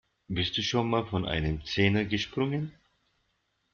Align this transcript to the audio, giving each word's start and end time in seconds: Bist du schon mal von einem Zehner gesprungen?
Bist 0.27 0.57
du 0.57 0.63
schon 0.63 0.89
mal 0.89 1.05
von 1.05 1.27
einem 1.27 1.63
Zehner 1.63 2.05
gesprungen? 2.05 2.73